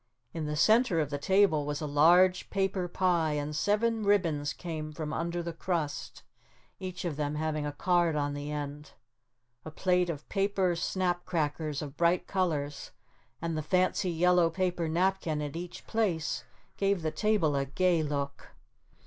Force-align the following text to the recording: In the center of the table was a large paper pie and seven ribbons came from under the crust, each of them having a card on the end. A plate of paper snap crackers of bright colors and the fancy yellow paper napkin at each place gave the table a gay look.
In 0.33 0.47
the 0.47 0.55
center 0.55 0.99
of 0.99 1.11
the 1.11 1.19
table 1.19 1.63
was 1.63 1.79
a 1.79 1.85
large 1.85 2.49
paper 2.49 2.87
pie 2.87 3.33
and 3.33 3.55
seven 3.55 4.01
ribbons 4.03 4.51
came 4.51 4.91
from 4.91 5.13
under 5.13 5.43
the 5.43 5.53
crust, 5.53 6.23
each 6.79 7.05
of 7.05 7.17
them 7.17 7.35
having 7.35 7.67
a 7.67 7.71
card 7.71 8.15
on 8.15 8.33
the 8.33 8.51
end. 8.51 8.93
A 9.63 9.69
plate 9.69 10.09
of 10.09 10.27
paper 10.27 10.75
snap 10.75 11.23
crackers 11.27 11.83
of 11.83 11.97
bright 11.97 12.25
colors 12.25 12.89
and 13.43 13.55
the 13.55 13.61
fancy 13.61 14.09
yellow 14.09 14.49
paper 14.49 14.87
napkin 14.87 15.39
at 15.39 15.55
each 15.55 15.85
place 15.85 16.45
gave 16.77 17.03
the 17.03 17.11
table 17.11 17.55
a 17.55 17.65
gay 17.65 18.01
look. 18.01 18.55